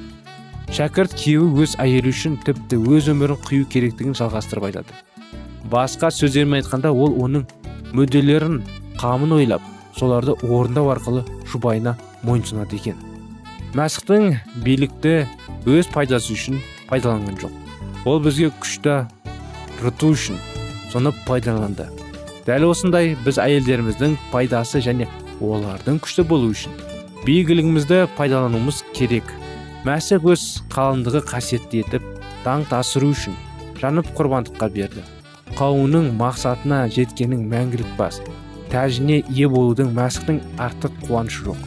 Шәкірт 0.76 1.16
күйеуі 1.16 1.64
өз 1.64 1.78
әйелі 1.80 2.12
үшін 2.12 2.38
тіпті 2.44 2.82
өз 2.92 3.08
өмірін 3.14 3.40
қию 3.48 3.68
керектігін 3.72 4.18
жалғастырып 4.20 4.68
айтады. 4.68 5.00
Басқа 5.72 6.12
сөздермен 6.12 6.60
айтқанда 6.60 6.92
ол 6.92 7.16
оның 7.24 7.48
мүдделерін 7.96 8.64
қамын 9.00 9.38
ойлап 9.38 9.64
соларды 9.96 10.36
орындау 10.48 10.90
арқылы 10.96 11.24
жұбайына 11.52 11.96
мойынсұнады 12.28 12.78
екен. 12.78 13.00
Мәсіхтің 13.78 14.38
билікті 14.66 15.14
өз 15.70 15.90
пайдасы 15.94 16.36
үшін 16.36 16.60
пайдаланған 16.90 17.38
жоқ. 17.42 17.54
Ол 18.06 18.20
бізге 18.24 18.52
күшті 18.62 18.96
рыту 19.82 20.12
үшін 20.16 20.40
соны 20.92 21.14
пайдаланды. 21.28 21.88
Дәл 22.48 22.68
осындай 22.72 23.16
біз 23.26 23.40
әйелдеріміздің 23.42 24.18
пайдасы 24.32 24.82
және 24.84 25.08
олардың 25.42 26.02
күшті 26.04 26.26
болу 26.28 26.52
үшін 26.52 26.76
биігілігімізді 27.26 28.08
пайдалануымыз 28.18 28.84
керек. 28.98 29.30
Мәсіх 29.86 30.26
өз 30.30 30.46
қалыңдығы 30.74 31.24
қасиетті 31.30 31.84
етіп 31.86 32.06
даңқ 32.46 32.74
асыру 32.82 33.12
үшін 33.16 33.38
жанып 33.82 34.10
құрбандыққа 34.18 34.70
берді. 34.74 35.06
Қауының 35.58 36.12
мақсатына 36.20 36.86
жеткенің 36.94 37.44
мәңгілік 37.52 37.98
бас 37.98 38.22
тәжіне 38.72 39.20
ие 39.28 39.50
болудың 39.52 39.92
мәсіхтің 39.98 40.40
артық 40.64 40.94
қуанышы 41.06 41.46
жоқ. 41.50 41.62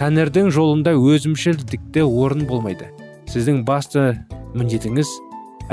Тәңірдің 0.00 0.46
жолында 0.48 0.94
өзімшілдікте 0.96 2.06
орын 2.08 2.46
болмайды. 2.48 2.86
Сіздің 3.28 3.66
басты 3.68 4.14
міндетіңіз 4.56 5.10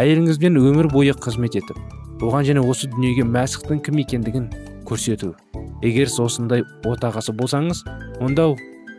әйеліңізбен 0.04 0.60
өмір 0.60 0.90
бойы 0.92 1.14
қызмет 1.16 1.56
етіп 1.56 1.80
оған 2.20 2.44
және 2.50 2.60
осы 2.60 2.90
дүниеге 2.92 3.24
мәсіхтің 3.24 3.80
кім 3.86 4.02
екендігін 4.04 4.50
көрсету. 4.90 5.32
Егер 5.80 6.12
осындай 6.20 6.66
отағасы 6.84 7.32
болсаңыз 7.40 7.86
онда 8.20 8.50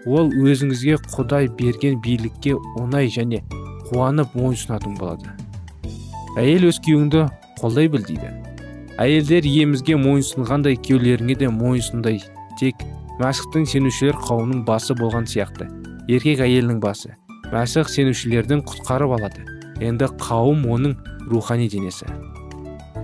ол 0.06 0.32
өзіңізге 0.32 0.96
құдай 1.12 1.52
берген 1.60 2.00
билікке 2.00 2.56
оңай 2.80 3.12
және 3.12 3.42
қуанып 3.90 4.32
мойынсұнатын 4.32 4.96
болады. 4.96 5.28
Әйел 6.40 6.70
өз 6.70 6.80
күйеуіңді 6.80 7.26
қолдай 7.60 7.92
біл 7.92 8.06
дейді. 8.08 8.32
Әйелдер 8.96 9.44
иемізге 9.44 10.00
мойынсұнғандай 10.00 10.80
күйеулеріңе 10.80 11.36
де 11.42 11.52
мойынсұндай 11.52 12.22
тек 12.60 12.80
мәсіхтің 13.18 13.64
сенушілер 13.66 14.18
қауымының 14.22 14.62
басы 14.66 14.94
болған 14.94 15.26
сияқты. 15.26 15.66
Еркек 16.06 16.38
әйелінің 16.44 16.78
басы. 16.82 17.16
Мәсіх 17.50 17.90
сенушілердің 17.90 18.62
құтқарып 18.68 19.14
алады. 19.16 19.42
Енді 19.82 20.06
қауым 20.22 20.62
оның 20.70 20.94
рухани 21.26 21.66
денесі. 21.68 22.06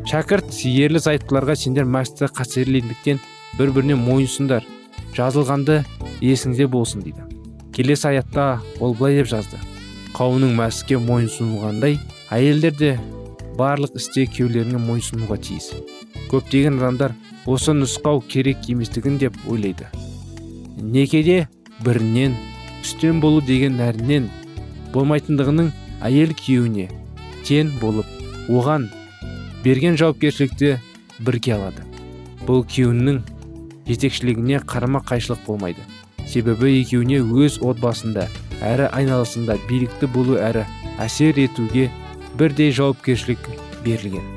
Шәкірт 0.06 0.54
ерлі 0.70 1.02
зайыптыларға 1.02 1.56
сендер 1.58 1.88
мәсіхті 1.90 2.28
қастерлегендіктен 2.36 3.18
бір 3.58 3.74
біріне 3.74 3.98
мойынсыңдар. 3.98 4.62
Жазылғанды 5.16 5.80
есіңде 6.22 6.68
болсын 6.70 7.02
дейді. 7.02 7.26
Келесі 7.74 8.12
аятта 8.12 8.60
ол 8.78 8.94
былай 8.94 9.18
деп 9.18 9.32
жазды. 9.32 9.58
Қауымның 10.14 10.54
мәсіхке 10.60 11.00
мойынсұнғандай 11.02 11.98
әйелдер 12.30 12.78
де 12.78 12.92
барлық 13.58 13.94
істе 13.98 14.24
күйеулеріне 14.30 14.80
мойынсұнуға 14.82 15.38
тиіс. 15.44 15.70
Көптеген 16.30 16.80
адамдар 16.80 17.14
осы 17.46 17.74
нұсқау 17.76 18.22
керек 18.28 18.66
еместігін 18.72 19.18
деп 19.20 19.36
ойлайды. 19.50 19.86
Некеде 20.80 21.46
бірінен 21.84 22.34
үстем 22.82 23.20
болу 23.22 23.42
деген 23.44 23.78
нәрінен 23.78 24.28
болмайтындығының 24.94 25.70
әйел 26.04 26.34
күйеуіне 26.38 26.88
тең 27.46 27.72
болып 27.80 28.08
оған 28.52 28.88
берген 29.64 29.98
жауапкершілікті 30.00 30.76
бірге 31.24 31.54
алады. 31.56 31.84
Бұл 32.44 32.64
күйеуінің 32.68 33.22
жетекшілігіне 33.88 34.62
қарама 34.68 35.04
қайшылық 35.06 35.44
болмайды. 35.46 35.84
Себебі 36.26 36.72
екеуіне 36.80 37.20
өз 37.20 37.60
отбасында 37.62 38.26
әрі 38.64 38.88
айналасында 38.96 39.58
билікті 39.68 40.08
болу 40.12 40.38
әрі 40.40 40.64
әсер 41.04 41.38
етуге 41.40 41.90
бірдей 42.38 42.72
жауапкершілік 42.72 43.48
берілген. 43.84 44.28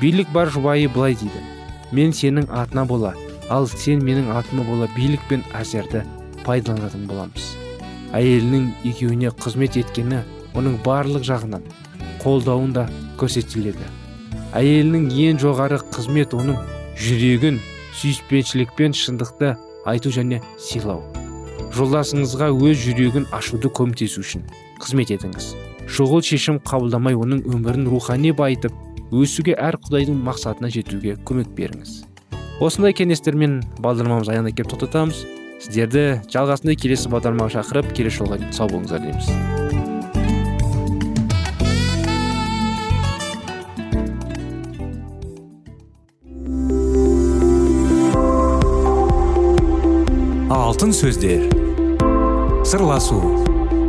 Билік 0.00 0.32
бар 0.32 0.50
жұбайы 0.52 0.88
былай 0.92 1.18
дейді. 1.18 1.44
Мен 1.92 2.12
сенің 2.12 2.50
атына 2.50 2.86
бола 2.86 3.14
ал 3.48 3.68
сен 3.70 4.02
менің 4.02 4.32
атыма 4.34 4.64
бола 4.66 4.88
билік 4.96 5.22
пен 5.30 5.44
әсерді 5.54 6.02
пайдаланатын 6.44 7.06
боламыз 7.06 7.54
әйелінің 8.14 8.66
екеуіне 8.86 9.30
қызмет 9.42 9.76
еткені 9.80 10.22
оның 10.56 10.78
барлық 10.84 11.24
жағынан 11.26 11.64
қолдауын 12.22 12.72
да 12.76 12.86
көрсетіледі. 13.20 13.86
Әйелінің 14.56 15.08
ең 15.26 15.40
жоғары 15.42 15.80
қызмет 15.92 16.34
оның 16.36 16.58
жүрегін 17.02 17.60
сүйіспеншілікпен 18.00 18.96
шындықты 18.96 19.54
айту 19.90 20.12
және 20.14 20.40
сыйлау. 20.56 21.02
Жолдасыңызға 21.76 22.52
өз 22.54 22.84
жүрегін 22.86 23.28
ашуды 23.36 23.68
көмектесу 23.68 24.24
үшін 24.24 24.46
қызмет 24.80 25.12
етіңіз. 25.18 25.54
Шұғыл 25.86 26.22
шешім 26.26 26.58
қабылдамай 26.66 27.14
оның 27.14 27.44
өмірін 27.46 27.86
рухани 27.92 28.32
байытып 28.34 28.74
өсуге 29.14 29.54
әр 29.54 29.78
құдайдың 29.84 30.18
мақсатына 30.26 30.70
жетуге 30.74 31.14
көмек 31.28 31.52
беріңіз. 31.56 32.02
Осындай 32.60 32.96
кеңестермен 32.96 33.60
бағдарламамыз 33.84 34.32
аяғына 34.32 34.52
келіп 34.56 34.72
тоқтатамыз. 34.74 35.22
Сіздерді 35.62 36.04
жалғасында 36.32 36.74
келесі 36.76 37.12
бағдарламаға 37.12 37.60
шақырып 37.60 37.94
келесі 37.96 38.24
жолға 38.24 38.40
сау 38.52 38.68
болыңыздар 38.72 39.00
дейміз. 39.06 39.30
Алтын 50.50 50.92
сөздер. 50.92 51.46
Сырласу. 52.66 53.45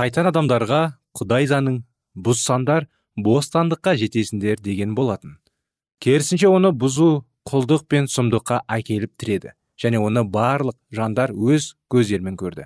Шайтан 0.00 0.30
адамдарға 0.30 0.78
құдай 1.18 1.44
заңын 1.50 1.74
бұзсаңдар 2.24 2.86
бостандыққа 3.20 3.92
жетесіңдер 4.00 4.62
деген 4.64 4.94
болатын. 4.96 5.34
Керісінше 6.00 6.48
оны 6.48 6.70
бұзу 6.72 7.08
құлдық 7.50 7.82
пен 7.92 8.08
сұмдыққа 8.08 8.62
әкеліп 8.76 9.12
тіреді 9.20 9.52
және 9.82 10.00
оны 10.00 10.22
барлық 10.24 10.78
жандар 10.96 11.34
өз 11.36 11.74
көздерімен 11.92 12.38
көрді. 12.40 12.64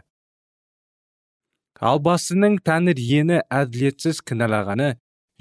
Ал 1.81 1.99
басының 2.07 2.61
тәңір 2.63 3.03
ені 3.03 3.41
әділетсіз 3.51 4.23
кінәлағаны 4.31 4.93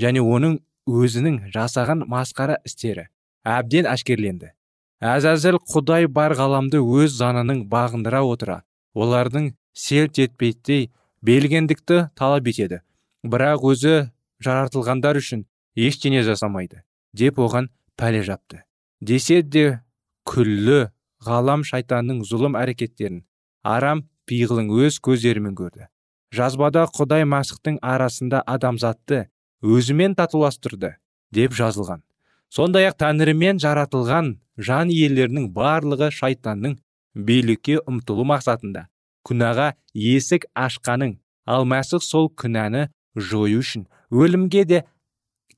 және 0.01 0.25
оның 0.25 0.57
өзінің 0.89 1.39
жасаған 1.53 2.07
масқара 2.09 2.57
істері 2.65 3.05
әбден 3.45 3.91
әшкерленді. 3.93 4.55
Әзәзіл 5.13 5.61
құдай 5.69 6.09
бар 6.09 6.33
ғаламды 6.41 6.81
өз 6.81 7.19
заңының 7.21 7.67
бағындыра 7.69 8.25
отыра 8.25 8.63
олардың 8.97 9.53
селт 9.77 10.17
етпейтей 10.17 10.89
белгендікті 11.23 12.09
талап 12.19 12.47
етеді. 12.51 12.81
Бірақ 13.23 13.63
өзі 13.71 13.93
жаратылғандар 14.43 15.19
үшін 15.21 15.45
ештеңе 15.79 16.23
жасамайды 16.27 16.83
деп 17.15 17.39
оған 17.39 17.69
пәле 17.97 18.23
жапты. 18.27 18.63
Десе 18.99 19.41
де 19.41 19.79
күллі 20.27 20.89
ғалам 21.23 21.63
шайтанның 21.63 22.23
зұлым 22.27 22.57
әрекеттерін 22.59 23.23
арам 23.63 24.03
пиғылын 24.27 24.69
өз 24.83 24.99
көздерімен 25.03 25.55
көрді. 25.55 25.87
Жазбада 26.33 26.87
құдай 26.91 27.23
масықтың 27.29 27.79
арасында 27.81 28.41
адамзатты 28.49 29.27
өзімен 29.63 30.15
татуластырды 30.19 30.95
деп 31.31 31.55
жазылған. 31.55 32.01
Сондай 32.49 32.89
ақ 32.89 32.97
тәңірімен 32.99 33.61
жаратылған 33.63 34.33
жан 34.57 34.91
иелерінің 34.93 35.51
барлығы 35.53 36.09
шайтанның 36.11 36.79
билікке 37.15 37.79
ұмтылу 37.87 38.25
мақсатында. 38.29 38.87
Күнәға 39.27 39.73
есік 39.93 40.47
ашқаның. 40.55 41.17
Ал 41.45 41.65
мәсіх 41.67 42.03
сол 42.03 42.29
күнәні 42.39 42.87
жою 43.15 43.59
үшін 43.63 43.87
өлімге 44.11 44.63
де 44.65 44.83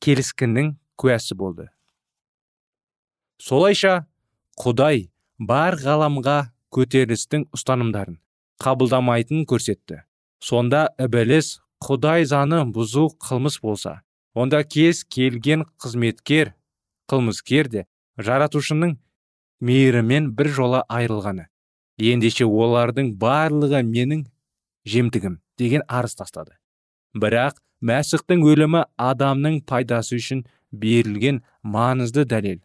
келіскіннің 0.02 0.74
куәсі 0.98 1.38
болды. 1.38 1.70
Солайша 3.38 4.06
құдай 4.58 5.10
бар 5.38 5.78
ғаламға 5.78 6.40
көтерілістің 6.74 7.50
ұстанымдарын 7.56 8.18
қабылдамайтынын 8.64 9.46
көрсетті. 9.50 10.02
Сонда 10.40 10.88
ібіліс 11.02 11.60
құдай 11.84 12.26
заңы 12.26 12.64
бұзу 12.74 13.10
қылмыс 13.22 13.60
болса 13.62 14.00
онда 14.36 14.64
кез 14.64 15.04
келген 15.04 15.66
қызметкер 15.82 16.54
қылмыскер 17.12 17.70
де 17.72 17.86
жаратушының 18.18 18.96
мейірімен 19.62 20.32
бір 20.38 20.50
жола 20.58 20.82
айырылғаны 20.90 21.48
ендеше 21.98 22.46
олардың 22.46 23.14
барлығы 23.20 23.82
менің 23.88 24.26
жемтігім 24.86 25.40
деген 25.60 25.84
арыз 25.88 26.16
тастады. 26.20 26.58
Бірақ 27.16 27.60
мәсіхтің 27.82 28.44
өлімі 28.46 28.86
адамның 29.00 29.62
пайдасы 29.70 30.20
үшін 30.20 30.46
берілген 30.72 31.42
маңызды 31.64 32.26
дәлел 32.28 32.60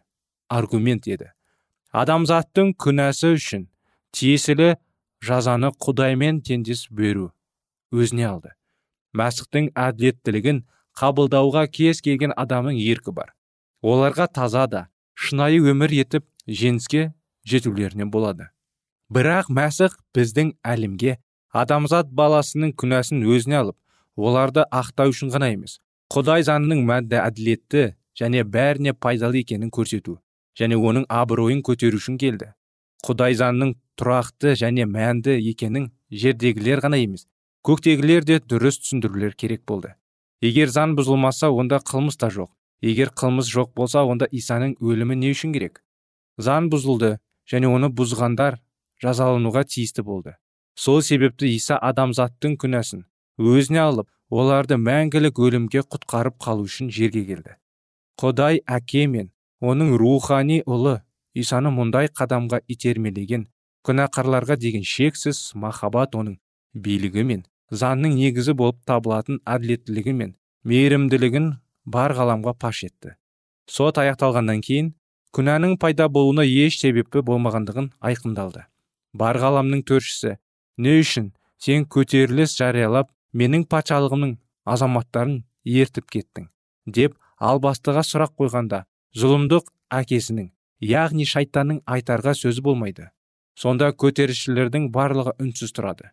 аргумент 0.49 1.07
еді. 1.07 1.31
Адамзаттың 1.91 2.73
күнәсі 2.79 3.35
үшін 3.37 3.67
тиесілі 4.15 4.75
жазаны 5.23 5.71
құдаймен 5.79 6.41
теңдес 6.43 6.87
беру 6.91 7.31
өзіне 7.91 8.27
алды. 8.27 8.53
Мәсіхтің 9.15 9.71
әділеттілігін 9.75 10.63
қабылдауға 10.97 11.65
кез 11.71 12.01
келген 12.03 12.33
адамның 12.35 12.79
еркі 12.79 13.13
бар. 13.15 13.33
Оларға 13.83 14.27
таза 14.31 14.67
да 14.67 14.87
шынайы 15.15 15.59
өмір 15.71 15.93
етіп 15.95 16.25
жеңіске 16.47 17.11
жетулеріне 17.47 18.05
болады. 18.05 18.49
Бірақ 19.11 19.51
мәсіх 19.51 19.97
біздің 20.15 20.53
әлемге 20.73 21.17
адамзат 21.63 22.11
баласының 22.15 22.75
күнәсін 22.79 23.25
өзіне 23.27 23.57
алып 23.61 23.77
оларды 24.29 24.63
ақтау 24.81 25.11
үшін 25.11 25.33
ғана 25.35 25.51
емес 25.51 25.79
құдай 26.15 26.45
заңының 26.47 26.85
мәнді 26.87 27.19
әділетті 27.19 27.83
және 28.19 28.43
бәріне 28.55 28.93
пайдалы 28.93 29.41
екенін 29.43 29.71
көрсету 29.77 30.17
және 30.59 30.75
оның 30.75 31.05
абыройын 31.09 31.61
көтеру 31.63 31.99
үшін 32.01 32.17
келді. 32.21 32.51
Құдай 33.05 33.35
заңның 33.39 33.73
тұрақты 33.97 34.53
және 34.59 34.85
мәнді 34.85 35.37
екенін 35.51 35.89
жердегілер 36.11 36.83
ғана 36.83 36.99
емес 37.01 37.25
көктегілер 37.67 38.25
де 38.25 38.39
дұрыс 38.39 38.81
түсіндірулер 38.81 39.35
керек 39.37 39.63
болды. 39.67 39.95
Егер 40.41 40.69
заң 40.73 40.95
бұзылмаса 40.97 41.51
онда 41.53 41.79
қылмыс 41.85 42.17
та 42.17 42.29
жоқ. 42.33 42.49
Егер 42.81 43.11
қылмыс 43.13 43.49
жоқ 43.53 43.73
болса 43.77 44.03
онда 44.03 44.27
исаның 44.31 44.75
өлімі 44.81 45.15
не 45.15 45.31
үшін 45.31 45.53
керек? 45.53 45.83
Заң 46.37 46.69
бұзылды 46.73 47.17
және 47.49 47.69
оны 47.69 47.91
бұзғандар 47.93 48.57
жазалануға 49.03 49.63
тиісті 49.67 50.05
болды. 50.07 50.35
Сол 50.75 51.01
себепті 51.01 51.49
иса 51.51 51.77
адамзаттың 51.77 52.57
күнәсін 52.61 53.05
өзіне 53.37 53.81
алып 53.83 54.09
оларды 54.29 54.77
мәңгілік 54.79 55.39
өлімге 55.45 55.83
құтқарып 55.83 56.37
қалу 56.43 56.67
үшін 56.69 56.91
жерге 56.93 57.25
келді. 57.27 57.57
Құдай 58.21 58.61
әке 58.67 59.07
мен 59.07 59.31
оның 59.61 59.95
рухани 59.99 60.61
ұлы 60.65 61.01
исаны 61.35 61.71
мұндай 61.73 62.09
қадамға 62.13 62.61
итермелеген 62.67 63.47
күнәқарларға 63.87 64.57
деген 64.61 64.85
шексіз 64.85 65.51
махаббат 65.55 66.15
оның 66.15 66.37
билігі 66.73 67.25
мен 67.27 67.43
заңның 67.71 68.15
негізі 68.19 68.55
болып 68.57 68.79
табылатын 68.87 69.39
әділеттілігі 69.47 70.13
мен 70.21 70.35
мейірімділігін 70.67 71.53
бар 71.85 72.13
ғаламға 72.15 72.53
паш 72.59 72.83
етті. 72.87 73.15
Сот 73.65 73.97
аяқталғаннан 73.97 74.61
кейін 74.61 74.93
күнәнің 75.35 75.77
пайда 75.81 76.09
болуына 76.09 76.45
еш 76.45 76.77
себепі 76.81 77.23
болмағандығын 77.25 77.91
айқындалды. 77.99 78.67
Бар 79.13 79.39
ғаламның 79.41 79.83
төршісі. 79.87 80.37
Не 80.77 80.99
үшін? 81.01 81.31
Сен 81.61 81.85
көтеріліс 81.85 82.55
жариялап 82.57 83.11
менің 83.37 83.67
патшалығымның 83.69 84.37
азаматтарын 84.65 85.43
ертіп 85.65 86.07
кеттің 86.15 86.47
деп 86.85 87.17
албастыға 87.37 88.01
сұрақ 88.07 88.33
қойғанда 88.39 88.85
зұлымдық 89.17 89.69
әкесінің 90.01 90.49
яғни 90.81 91.27
шайтанның 91.29 91.81
айтарға 91.85 92.33
сөзі 92.37 92.63
болмайды. 92.65 93.11
Сонда 93.53 93.91
көтерілісшілердің 93.93 94.89
барлығы 94.95 95.35
үнсіз 95.41 95.73
тұрады. 95.75 96.09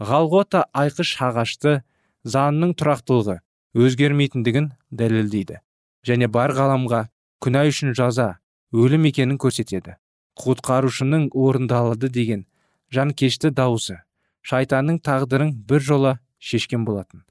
Ғалғота 0.00 0.64
айқыш 0.72 1.16
ағашты 1.20 1.82
заңның 2.24 2.72
тұрақтылығы 2.80 3.40
өзгермейтіндігін 3.76 4.70
дәлелдейді. 4.90 5.60
Және 6.06 6.28
бар 6.32 6.54
ғаламға 6.56 7.06
күнә 7.44 7.66
үшін 7.68 7.92
жаза 7.96 8.38
өлім 8.72 9.08
екенін 9.10 9.36
көрсетеді. 9.36 9.96
Құтқарушының 10.40 11.30
орындалады 11.32 12.10
деген 12.12 12.46
жанкешті 12.92 13.50
дауысы. 13.50 14.00
Шайтанның 14.46 15.00
тағдырын 15.02 15.52
бір 15.66 15.82
жола 15.82 16.12
шешкен 16.38 16.84
болатын. 16.86 17.24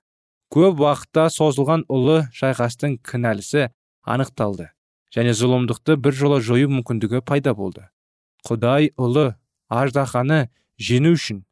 Көп 0.52 0.82
уақытта 0.84 1.30
созылған 1.32 1.86
ұлы 1.92 2.26
шайқастың 2.36 3.00
кінәлісі 3.06 3.70
анықталды 4.04 4.70
және 5.16 5.34
зұлымдықты 5.34 5.96
жола 6.12 6.42
жою 6.42 6.70
мүмкіндігі 6.70 7.22
пайда 7.22 7.54
болды. 7.56 7.88
Құдай 8.46 8.92
ұлы 9.00 9.36
аждаханы 9.70 10.50
жеңу 10.78 11.16
үшін 11.16 11.46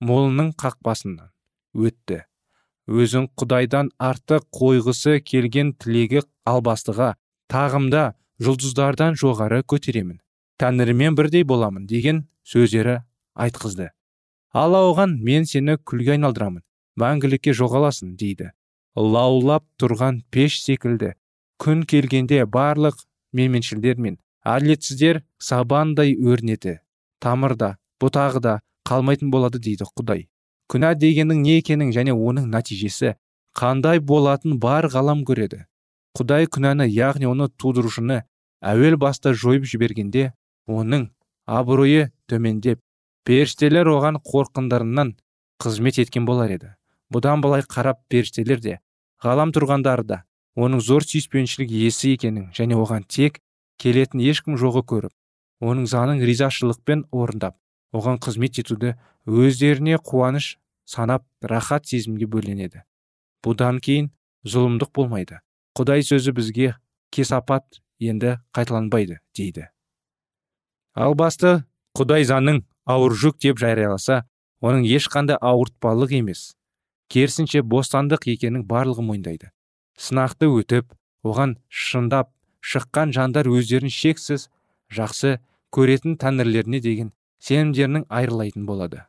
молының 0.00 0.52
қақпасынан 0.58 1.30
өтті. 1.74 2.24
Өзін 2.86 3.30
құдайдан 3.38 3.90
артық 3.98 4.46
қойғысы 4.54 5.20
келген 5.22 5.72
тілегі 5.74 6.22
албастыға 6.46 7.14
тағымда 7.50 8.14
жұлдыздардан 8.42 9.16
жоғары 9.18 9.62
көтеремін. 9.62 10.20
Тәңірімен 10.62 11.16
бірдей 11.16 11.44
боламын 11.44 11.86
деген 11.86 12.24
сөздері 12.48 13.00
айтқызды. 13.36 13.90
Алла 14.52 14.86
оған 14.88 15.18
мен 15.20 15.44
сені 15.44 15.76
күлге 15.84 16.16
айналдырамын 16.16 16.62
мәңгілікке 17.00 17.52
жоғаласың 17.56 18.14
дейді. 18.16 18.52
Лаулап 18.96 19.66
тұрған 19.80 20.22
пеш 20.32 20.62
секілді 20.62 21.12
күн 21.60 21.82
келгенде 21.84 22.44
барлық 22.48 23.02
менменшілдер 23.36 24.00
мен 24.00 24.16
әділетсіздер 24.48 25.20
сабандай 25.42 26.14
өрнеті 26.16 26.78
тамырда 27.20 27.74
бұтағы 28.00 28.40
да 28.40 28.54
қалмайтын 28.88 29.30
болады 29.34 29.60
дейді 29.60 29.88
құдай. 29.92 30.26
Күнә 30.72 30.94
дегеннің 30.96 31.42
не 31.44 31.58
екенін 31.60 31.92
және 31.92 32.14
оның 32.16 32.48
нәтижесі 32.54 33.14
қандай 33.56 34.00
болатын 34.00 34.58
бар 34.62 34.88
ғалам 34.92 35.22
көреді. 35.28 35.66
Құдай 36.16 36.48
күнәні 36.48 36.88
яғни 36.88 37.28
оны 37.28 37.48
тудырушыны 37.60 38.22
әуел 38.64 38.96
баста 38.96 39.34
жойып 39.34 39.66
жібергенде 39.68 40.32
оның 40.66 41.08
абыройы 41.46 42.10
төмендеп 42.30 42.80
періштелер 43.26 43.88
оған 43.90 44.20
қорқындарынан 44.22 45.14
қызмет 45.62 45.98
еткен 46.02 46.26
болар 46.26 46.50
еді. 46.50 46.74
Бұдан 47.12 47.42
былай 47.42 47.62
қарап 47.62 48.02
періштелер 48.10 48.60
де 48.60 48.78
ғалам 49.22 49.52
тұрғандары 49.54 50.04
да 50.06 50.22
оның 50.56 50.80
зор 50.80 51.06
сүйіспеншілік 51.06 51.70
иесі 51.70 52.14
екенін 52.16 52.50
және 52.56 52.76
оған 52.78 53.06
тек 53.08 53.40
келетін 53.82 54.22
ешкім 54.24 54.56
жоғы 54.60 54.82
көріп 54.92 55.14
оның 55.66 55.86
заңын 55.90 56.22
ризашылықпен 56.26 57.06
орындап 57.12 57.56
оған 57.96 58.18
қызмет 58.22 58.60
етуді 58.60 58.96
өздеріне 59.26 59.98
қуаныш 59.98 60.56
санап 60.86 61.24
рахат 61.42 61.86
сезімге 61.86 62.26
бөленеді. 62.30 62.82
Бұдан 63.44 63.80
кейін 63.82 64.10
зұлымдық 64.46 64.92
болмайды. 64.94 65.40
Құдай 65.76 66.04
сөзі 66.06 66.32
бізге 66.36 66.74
кесапат 67.10 67.80
енді 68.00 68.38
қайталанбайды 68.54 69.20
дейді. 69.36 69.68
Ал 70.96 71.14
басты 71.14 71.58
құдай 71.98 72.24
заңның 72.28 72.62
ауыр 72.88 73.14
жүк 73.22 73.38
деп 73.44 73.60
жарияласа 73.60 74.24
оның 74.64 74.86
ешқандай 74.88 75.38
ауыртпалық 75.40 76.16
емес 76.18 76.54
керісінше 77.12 77.62
бостандық 77.62 78.26
екенін 78.32 78.64
барлығы 78.66 79.04
мойындайды. 79.06 79.50
Сынақты 79.96 80.48
өтіп 80.50 80.90
оған 81.24 81.56
шындап 81.68 82.32
шыққан 82.60 83.12
жандар 83.14 83.48
өздерін 83.48 83.92
шексіз 83.92 84.48
жақсы 84.92 85.36
көретін 85.74 86.16
тәңірлеріне 86.20 86.80
деген 86.82 87.12
сенімдерінің 87.42 88.06
айырылайтын 88.08 88.66
болады. 88.66 89.04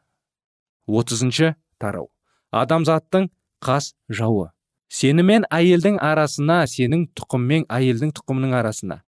Отызыншы 0.88 1.56
тарау. 1.82 2.12
Адамзаттың 2.52 3.30
қас 3.64 3.94
жауы. 4.10 4.52
Сені 4.88 5.24
мен 5.26 5.48
әйелдің 5.52 5.98
арасына 6.00 6.62
сенің 6.70 7.10
тұқыммен 7.18 7.66
әйелдің 7.68 8.14
тұқымының 8.16 8.54
арасына. 8.62 9.02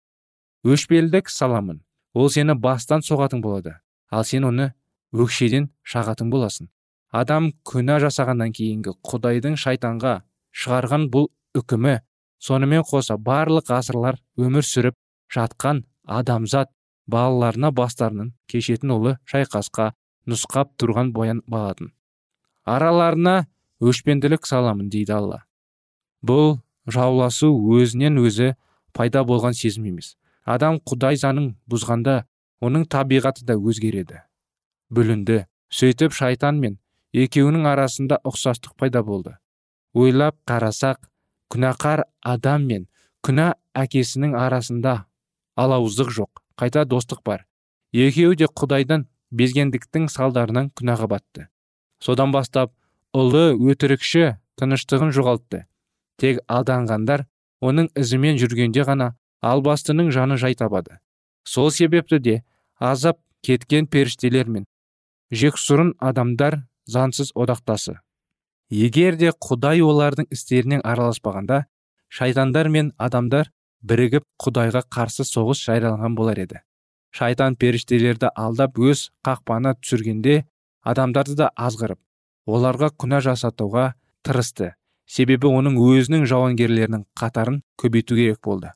Өшпелдік 0.66 1.30
саламын. 1.32 1.80
Ол 2.14 2.30
сені 2.30 2.54
бастан 2.54 3.04
соғатын 3.06 3.42
болады. 3.42 3.78
Ал 4.10 4.24
сен 4.24 4.44
оны 4.44 4.72
өкшеден 5.12 5.70
шағатын 5.82 6.30
боласың. 6.30 6.68
Адам 7.10 7.50
күнә 7.66 7.98
жасағаннан 8.02 8.52
кейінгі 8.54 8.94
құдайдың 9.06 9.56
шайтанға 9.58 10.20
шығарған 10.54 11.08
бұл 11.10 11.30
үкімі 11.58 11.98
сонымен 12.38 12.84
қоса 12.86 13.16
барлық 13.18 13.70
ғасырлар 13.70 14.20
өмір 14.38 14.66
сүріп 14.66 14.96
жатқан 15.34 15.84
адамзат 16.06 16.70
балаларына 17.10 17.72
бастарының 17.74 18.32
кешетін 18.50 18.94
ұлы 18.94 19.16
шайқасқа 19.30 19.90
нұсқап 20.30 20.76
тұрған 20.78 21.12
боян 21.12 21.42
болатын. 21.46 21.92
Араларына 22.64 23.46
өшпенділік 23.82 24.46
саламын 24.46 24.90
дейді 24.92 25.16
алла. 25.16 25.42
Бұл 26.22 26.60
жауласу 26.86 27.50
өзінен 27.50 28.20
өзі 28.22 28.54
пайда 28.92 29.24
болған 29.24 29.56
сезім 29.56 29.88
емес. 29.90 30.16
Адам 30.44 30.80
құдай 30.86 31.18
заңын 31.20 31.54
бұзғанда 31.70 32.24
оның 32.60 32.86
табиғаты 32.92 33.44
да 33.48 33.56
өзгереді. 33.56 34.22
Бүлінді 34.90 35.44
сөйтіп 35.72 36.14
шайтан 36.16 36.60
мен 36.60 36.78
екеуінің 37.12 37.66
арасында 37.70 38.20
ұқсастық 38.26 38.76
пайда 38.78 39.02
болды. 39.06 39.36
Ойлап 39.94 40.36
қарасақ 40.46 41.06
күнәқар 41.50 42.04
адам 42.22 42.66
мен 42.66 42.86
күнә 43.26 43.52
әкесінің 43.74 44.36
арасында 44.38 45.04
алауыздық 45.56 46.12
жоқ 46.16 46.42
қайта 46.60 46.84
достық 46.84 47.22
бар. 47.24 47.46
Екеуі 47.92 48.36
де 48.36 48.46
құдайдан 48.46 49.06
безгендіктің 49.30 50.08
салдарынан 50.10 50.70
күнәға 50.78 51.08
батты. 51.10 51.48
Содан 52.00 52.32
бастап 52.32 52.72
ұлы 53.14 53.56
өтірікші 53.58 54.36
тыныштығын 54.60 55.10
жоғалтты. 55.14 55.64
Тек 56.20 56.40
алданғандар 56.48 57.26
оның 57.60 57.90
ізімен 57.98 58.38
жүргенде 58.40 58.84
ғана 58.86 59.14
албастының 59.40 60.10
жаны 60.14 60.36
жай 60.36 60.54
табады. 60.54 60.98
Сол 61.44 61.70
себепті 61.70 62.18
де 62.18 62.42
азап 62.78 63.18
кеткен 63.42 63.86
періштелер 63.86 64.48
мен 64.48 64.66
жексұрын 65.32 65.94
адамдар 65.98 66.62
заңсыз 66.90 67.32
одақтасы. 67.34 67.98
Егер 68.70 69.16
де 69.16 69.32
құдай 69.32 69.82
олардың 69.82 70.28
істерінен 70.30 70.82
араласпағанда 70.84 71.64
шайтандар 72.08 72.68
мен 72.68 72.92
адамдар 72.98 73.50
бірігіп 73.82 74.26
құдайға 74.42 74.84
қарсы 74.92 75.24
соғыс 75.26 75.64
жариялаған 75.66 76.14
болар 76.18 76.38
еді. 76.38 76.60
Шайтан 77.10 77.56
періштелерді 77.56 78.30
алдап 78.36 78.78
өз 78.78 79.08
қақпана 79.26 79.74
түсіргенде 79.80 80.44
адамдарды 80.86 81.34
да 81.40 81.50
азғырып 81.56 81.98
оларға 82.46 82.90
күнә 82.94 83.20
жасатуға 83.24 83.94
тырысты. 84.26 84.74
Себебі 85.10 85.50
оның 85.50 85.78
өзінің 85.82 86.26
жауынгерлерінің 86.30 87.06
қатарын 87.18 87.62
көбейту 87.80 88.14
керек 88.14 88.38
болды. 88.44 88.70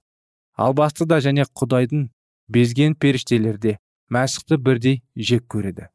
Ал 0.57 0.75
да 0.75 1.19
және 1.21 1.45
құдайдың 1.55 2.09
безген 2.49 2.95
періштелерде 2.95 3.79
мәсіхті 4.11 4.57
бірдей 4.57 5.03
жек 5.17 5.45
көреді. 5.49 5.89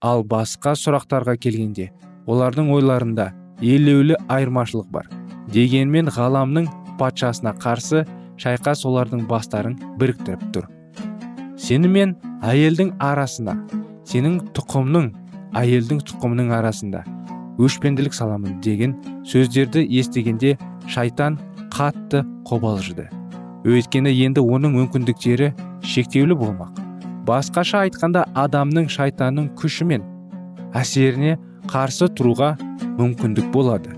Ал 0.00 0.24
басқа 0.24 0.72
сұрақтарға 0.72 1.36
келгенде 1.36 1.90
олардың 2.26 2.70
ойларында 2.72 3.32
елеулі 3.60 4.16
айырмашылық 4.28 4.90
бар. 4.90 5.08
Дегенмен 5.52 6.08
ғаламның 6.08 6.68
патшасына 6.98 7.52
қарсы 7.60 8.06
шайқас 8.40 8.86
олардың 8.88 9.26
бастарын 9.28 9.76
біріктіріп 10.00 10.46
тұр. 10.54 10.68
Сені 11.60 11.88
мен 11.88 12.16
әйелдің 12.40 12.94
арасына 13.04 13.58
сенің 14.08 14.40
тұқымның 14.56 15.12
әйелдің 15.60 16.00
тұқымының 16.08 16.54
арасында 16.56 17.04
өшпенділік 17.60 18.16
саламын 18.16 18.60
деген 18.64 18.96
сөздерді 19.28 19.84
естігенде 20.00 20.56
шайтан 20.88 21.36
қатты 21.74 22.24
қобалжыды. 22.48 23.19
Өйткені 23.64 24.12
енді 24.26 24.40
оның 24.40 24.72
мүмкіндіктері 24.78 25.50
шектеулі 25.84 26.36
болмақ. 26.40 26.78
Басқаша 27.28 27.84
айтқанда 27.84 28.24
адамның 28.38 28.88
шайтанның 28.88 29.50
күші 29.60 29.84
мен 29.90 30.06
әсеріне 30.76 31.36
қарсы 31.68 32.08
тұруға 32.16 32.54
мүмкіндік 32.96 33.52
болады. 33.52 33.92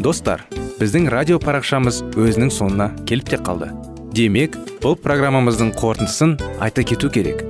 Достар 0.00 0.46
біздің 0.80 1.10
радио 1.12 1.42
парақшамыз 1.42 2.00
өзінің 2.16 2.54
соңына 2.54 2.88
келіп 3.06 3.34
те 3.34 3.42
қалды. 3.42 3.68
Демек 4.16 4.56
бұл 4.80 4.96
программамыздың 4.98 5.74
қорытындысын 5.76 6.38
айта 6.58 6.86
кету 6.86 7.10
керек. 7.12 7.49